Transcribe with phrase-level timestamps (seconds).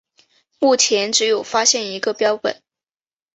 [0.57, 2.63] 目前只有发现一个标本。